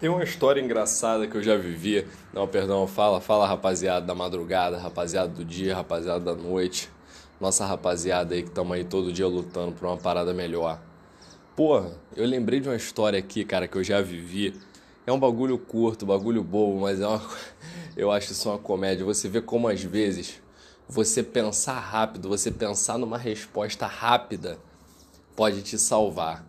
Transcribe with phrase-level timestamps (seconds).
[0.00, 2.04] Tem uma história engraçada que eu já vivi.
[2.32, 6.90] Não, perdão, fala, fala rapaziada da madrugada, rapaziada do dia, rapaziada da noite.
[7.40, 10.80] Nossa rapaziada aí que estamos aí todo dia lutando por uma parada melhor.
[11.54, 14.60] Porra, eu lembrei de uma história aqui, cara, que eu já vivi.
[15.06, 17.22] É um bagulho curto, bagulho bobo, mas é uma...
[17.96, 19.04] eu acho isso uma comédia.
[19.04, 20.42] Você vê como às vezes
[20.88, 24.58] você pensar rápido, você pensar numa resposta rápida
[25.36, 26.44] pode te salvar.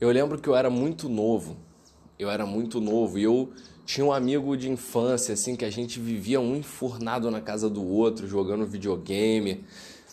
[0.00, 1.56] Eu lembro que eu era muito novo
[2.20, 3.50] eu era muito novo e eu
[3.86, 7.84] tinha um amigo de infância, assim, que a gente vivia um enfurnado na casa do
[7.84, 9.64] outro, jogando videogame.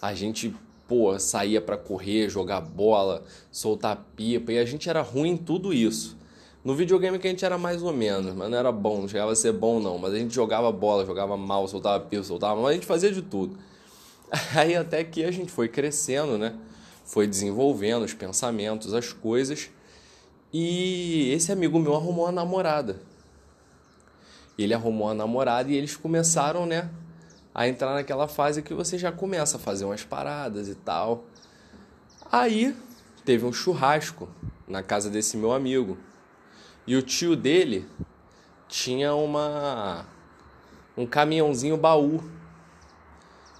[0.02, 0.56] A gente,
[0.88, 5.74] pô, saía para correr, jogar bola, soltar pipa, e a gente era ruim em tudo
[5.74, 6.18] isso.
[6.64, 9.34] No videogame que a gente era mais ou menos, mas não era bom, não chegava
[9.34, 12.68] a ser bom não, mas a gente jogava bola, jogava mal, soltava pipa, soltava mal,
[12.68, 13.58] a gente fazia de tudo.
[14.56, 16.56] Aí até que a gente foi crescendo, né?
[17.06, 19.70] Foi desenvolvendo os pensamentos, as coisas,
[20.54, 23.00] e esse amigo meu arrumou uma namorada.
[24.58, 26.90] Ele arrumou uma namorada e eles começaram, né,
[27.54, 31.26] a entrar naquela fase que você já começa a fazer umas paradas e tal.
[32.32, 32.76] Aí
[33.26, 34.30] teve um churrasco
[34.68, 35.98] na casa desse meu amigo.
[36.86, 37.88] E o tio dele
[38.68, 40.06] tinha uma
[40.98, 42.24] um caminhãozinho baú.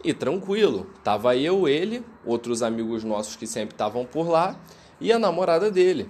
[0.04, 4.56] E tranquilo, tava eu, ele, outros amigos nossos que sempre estavam por lá
[5.02, 6.10] e a namorada dele.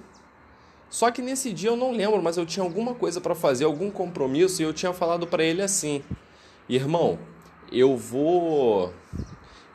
[0.89, 3.91] Só que nesse dia eu não lembro, mas eu tinha alguma coisa para fazer, algum
[3.91, 6.01] compromisso, e eu tinha falado para ele assim:
[6.69, 7.19] "Irmão,
[7.71, 8.93] eu vou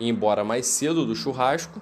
[0.00, 1.80] embora mais cedo do churrasco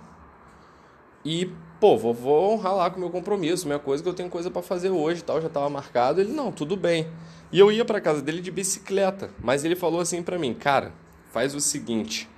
[1.25, 1.50] e,
[1.81, 4.50] pô, vou, vou honrar lá com o meu compromisso, minha coisa que eu tenho coisa
[4.50, 6.20] para fazer hoje, tal, já estava marcado".
[6.20, 7.06] Ele: "Não, tudo bem".
[7.53, 10.92] E eu ia para casa dele de bicicleta, mas ele falou assim para mim: "Cara,
[11.31, 12.28] faz o seguinte,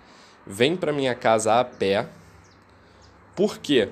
[0.46, 2.08] vem para minha casa a pé.
[3.34, 3.88] Por quê?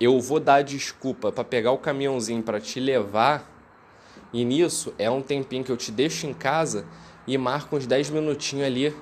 [0.00, 3.48] Eu vou dar desculpa para pegar o caminhãozinho para te levar,
[4.32, 6.86] e nisso é um tempinho que eu te deixo em casa
[7.26, 8.96] e marco uns 10 minutinhos ali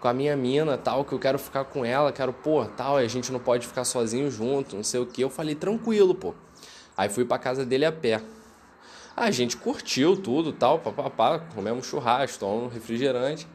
[0.00, 3.06] com a minha mina, tal, que eu quero ficar com ela, quero, pô, tal, a
[3.06, 5.22] gente não pode ficar sozinho junto, não sei o que.
[5.22, 6.34] Eu falei, tranquilo, pô.
[6.96, 8.22] Aí fui pra casa dele a pé.
[9.14, 13.46] A gente curtiu tudo, tal, papapá, comemos churrasco, tomamos refrigerante.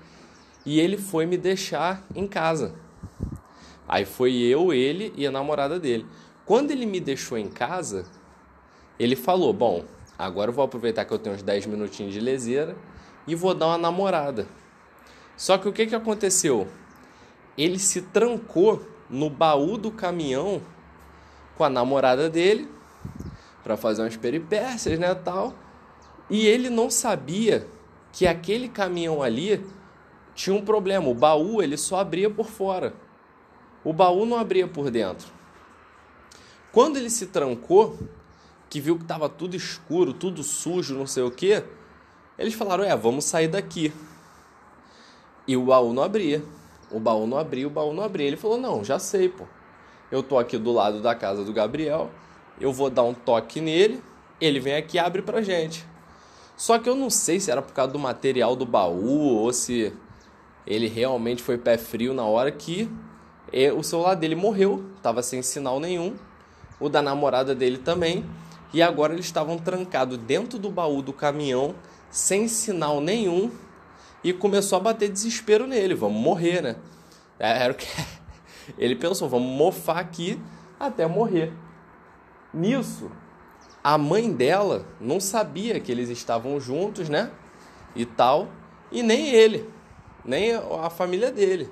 [0.64, 2.76] E ele foi me deixar em casa.
[3.88, 6.06] Aí foi eu, ele e a namorada dele.
[6.46, 8.06] Quando ele me deixou em casa,
[9.00, 9.84] ele falou: Bom,
[10.18, 12.76] agora eu vou aproveitar que eu tenho uns 10 minutinhos de leseira
[13.26, 14.48] e vou dar uma namorada.
[15.36, 16.68] Só que o que, que aconteceu?
[17.58, 20.62] Ele se trancou no baú do caminhão
[21.58, 22.70] com a namorada dele
[23.64, 25.54] para fazer umas peripécias, né, tal.
[26.30, 27.68] E ele não sabia
[28.12, 29.66] que aquele caminhão ali
[30.34, 31.08] tinha um problema.
[31.08, 32.94] O baú ele só abria por fora.
[33.84, 35.35] O baú não abria por dentro.
[36.76, 37.98] Quando ele se trancou,
[38.70, 41.64] que viu que estava tudo escuro, tudo sujo, não sei o que,
[42.38, 43.94] eles falaram: é, vamos sair daqui.
[45.48, 46.44] E o baú não abria.
[46.92, 48.28] O baú não abria, o baú não abria.
[48.28, 49.46] Ele falou: não, já sei, pô.
[50.12, 52.12] Eu tô aqui do lado da casa do Gabriel,
[52.60, 54.04] eu vou dar um toque nele,
[54.42, 55.86] ele vem aqui e abre pra gente.
[56.58, 59.94] Só que eu não sei se era por causa do material do baú ou se
[60.68, 62.92] ele realmente foi pé frio na hora que
[63.78, 66.18] o celular dele morreu, tava sem sinal nenhum
[66.80, 68.26] o da namorada dele também,
[68.74, 71.76] e agora eles estavam trancados dentro do baú do caminhão,
[72.10, 73.52] sem sinal nenhum,
[74.24, 76.76] e começou a bater desespero nele, vamos morrer, né?
[77.40, 77.88] É, era o que
[78.78, 80.40] ele pensou, vamos mofar aqui
[80.80, 81.54] até morrer.
[82.54, 83.12] Nisso,
[83.84, 87.32] a mãe dela não sabia que eles estavam juntos, né?
[87.96, 88.48] E tal,
[88.92, 89.70] e nem ele,
[90.24, 91.70] nem a família dele,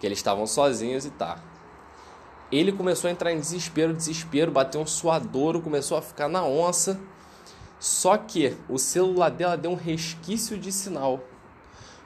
[0.00, 1.38] que eles estavam sozinhos e tal.
[2.52, 7.00] Ele começou a entrar em desespero, desespero, bateu um suadouro, começou a ficar na onça.
[7.80, 11.20] Só que o celular dela deu um resquício de sinal.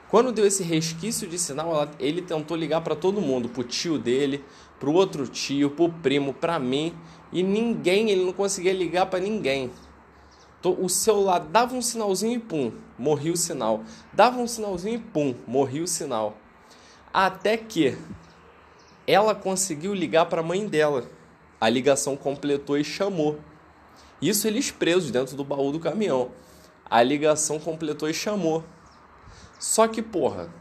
[0.09, 3.99] Quando deu esse resquício de sinal, ela, ele tentou ligar para todo mundo, pro tio
[3.99, 4.43] dele,
[4.79, 6.95] pro outro tio, pro primo, para mim,
[7.31, 9.71] e ninguém, ele não conseguia ligar para ninguém.
[10.63, 13.83] O celular dava um sinalzinho e pum, morria o sinal.
[14.11, 16.35] Dava um sinalzinho e pum, morria o sinal.
[17.13, 17.97] Até que
[19.11, 21.09] ela conseguiu ligar para a mãe dela.
[21.59, 23.39] A ligação completou e chamou.
[24.21, 26.29] Isso eles presos dentro do baú do caminhão.
[26.87, 28.63] A ligação completou e chamou.
[29.59, 30.53] Só que, porra,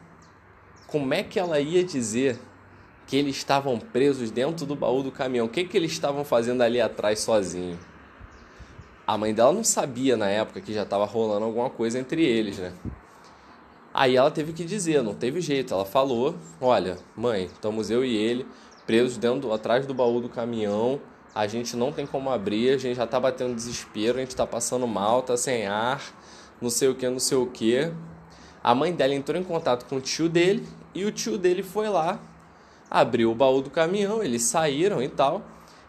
[0.86, 2.40] como é que ela ia dizer
[3.06, 5.44] que eles estavam presos dentro do baú do caminhão?
[5.44, 7.78] O que, que eles estavam fazendo ali atrás sozinho?
[9.06, 12.56] A mãe dela não sabia na época que já estava rolando alguma coisa entre eles,
[12.56, 12.72] né?
[13.98, 15.74] Aí ela teve que dizer, não teve jeito.
[15.74, 18.46] Ela falou: Olha, mãe, estamos eu e ele
[18.86, 21.00] presos dentro, atrás do baú do caminhão.
[21.34, 24.46] A gente não tem como abrir, a gente já tá batendo desespero, a gente tá
[24.46, 26.00] passando mal, tá sem ar.
[26.62, 27.92] não sei o que, não sei o que.
[28.62, 30.64] A mãe dela entrou em contato com o tio dele
[30.94, 32.20] e o tio dele foi lá,
[32.88, 35.42] abriu o baú do caminhão, eles saíram e tal.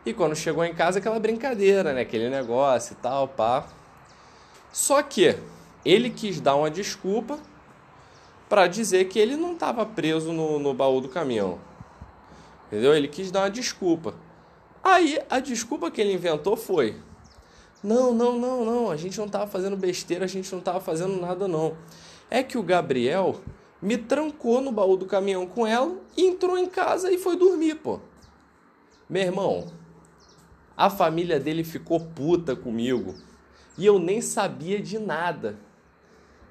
[0.03, 2.01] E quando chegou em casa, aquela brincadeira, né?
[2.01, 3.67] Aquele negócio e tal, pá.
[4.73, 5.35] Só que
[5.85, 7.37] ele quis dar uma desculpa
[8.49, 11.59] para dizer que ele não estava preso no, no baú do caminhão.
[12.67, 12.95] Entendeu?
[12.95, 14.15] Ele quis dar uma desculpa.
[14.83, 16.97] Aí a desculpa que ele inventou foi:
[17.83, 21.19] Não, não, não, não, a gente não estava fazendo besteira, a gente não estava fazendo
[21.21, 21.77] nada não.
[22.29, 23.39] É que o Gabriel
[23.81, 27.99] me trancou no baú do caminhão com ela, entrou em casa e foi dormir, pô.
[29.09, 29.67] Meu irmão,
[30.75, 33.15] a família dele ficou puta comigo
[33.77, 35.57] e eu nem sabia de nada.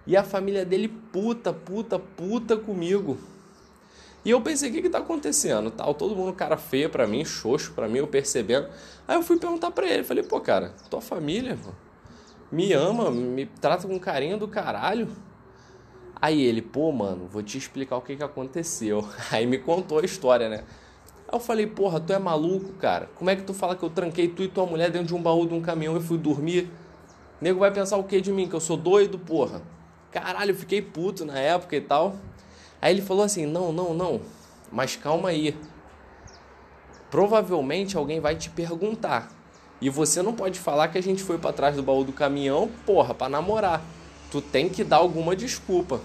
[0.08, 3.18] E a família dele puta, puta, puta comigo.
[4.24, 5.70] E eu pensei, o que que tá acontecendo?
[5.70, 8.68] Tal, todo mundo cara feia pra mim, xoxo pra mim, eu percebendo.
[9.06, 11.72] Aí eu fui perguntar pra ele, falei, pô, cara, tua família pô,
[12.50, 15.08] me ama, me trata com carinho do caralho.
[16.16, 19.06] Aí ele, pô, mano, vou te explicar o que que aconteceu.
[19.30, 20.64] Aí me contou a história, né?
[21.28, 23.10] Aí eu falei, porra, tu é maluco, cara?
[23.14, 25.22] Como é que tu fala que eu tranquei tu e tua mulher dentro de um
[25.22, 26.70] baú de um caminhão e fui dormir?
[27.42, 28.48] Nego vai pensar o que de mim?
[28.48, 29.60] Que eu sou doido, porra.
[30.10, 32.16] Caralho, eu fiquei puto na época e tal.
[32.80, 34.20] Aí ele falou assim: não, não, não,
[34.72, 35.56] mas calma aí.
[37.10, 39.30] Provavelmente alguém vai te perguntar.
[39.80, 42.68] E você não pode falar que a gente foi para trás do baú do caminhão,
[42.84, 43.82] porra, para namorar.
[44.30, 46.00] Tu tem que dar alguma desculpa.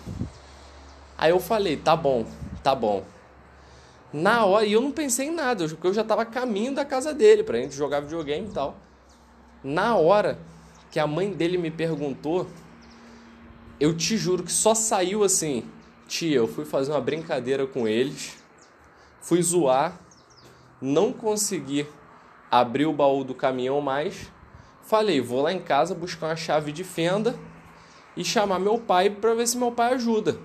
[1.18, 2.26] Aí eu falei: tá bom,
[2.64, 3.04] tá bom.
[4.12, 7.14] Na hora, e eu não pensei em nada, porque eu já tava caminho da casa
[7.14, 8.76] dele pra gente jogar videogame e tal.
[9.64, 10.38] Na hora
[10.92, 12.48] que a mãe dele me perguntou,
[13.84, 15.70] eu te juro que só saiu assim:
[16.08, 18.38] tia, eu fui fazer uma brincadeira com eles,
[19.20, 20.00] fui zoar,
[20.82, 21.86] não consegui
[22.50, 24.32] abrir o baú do caminhão mais.
[24.84, 27.38] Falei, vou lá em casa buscar uma chave de fenda
[28.16, 30.40] e chamar meu pai para ver se meu pai ajuda.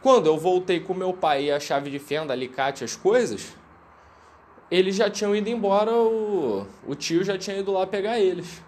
[0.00, 3.56] Quando eu voltei com meu pai e a chave de fenda, alicate, as coisas,
[4.70, 8.62] eles já tinham ido embora, o, o tio já tinha ido lá pegar eles.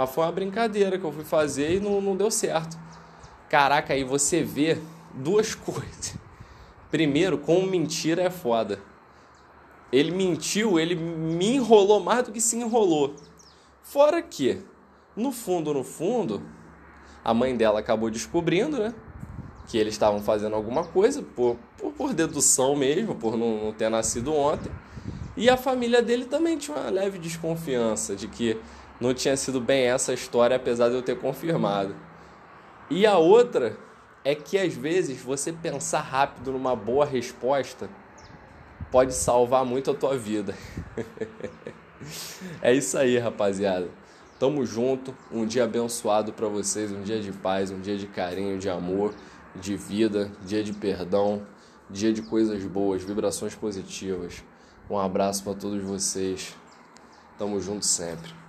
[0.00, 2.74] Mas foi uma brincadeira que eu fui fazer e não, não deu certo.
[3.50, 4.78] Caraca, aí você vê
[5.12, 6.14] duas coisas.
[6.90, 8.80] Primeiro, como mentira é foda.
[9.92, 13.14] Ele mentiu, ele me enrolou mais do que se enrolou.
[13.82, 14.62] Fora que,
[15.14, 16.40] no fundo, no fundo,
[17.22, 18.94] a mãe dela acabou descobrindo, né?
[19.66, 23.90] Que eles estavam fazendo alguma coisa, por, por, por dedução mesmo, por não, não ter
[23.90, 24.72] nascido ontem.
[25.40, 28.60] E a família dele também tinha uma leve desconfiança de que
[29.00, 31.96] não tinha sido bem essa história, apesar de eu ter confirmado.
[32.90, 33.74] E a outra
[34.22, 37.88] é que às vezes você pensar rápido numa boa resposta
[38.92, 40.54] pode salvar muito a tua vida.
[42.60, 43.88] é isso aí, rapaziada.
[44.38, 48.58] Tamo junto, um dia abençoado para vocês, um dia de paz, um dia de carinho,
[48.58, 49.14] de amor,
[49.56, 51.46] de vida, dia de perdão,
[51.88, 54.44] dia de coisas boas, vibrações positivas.
[54.90, 56.56] Um abraço para todos vocês.
[57.38, 58.39] Tamo junto sempre.